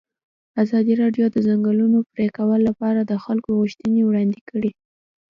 [0.63, 4.71] ازادي راډیو د د ځنګلونو پرېکول لپاره د خلکو غوښتنې وړاندې کړي.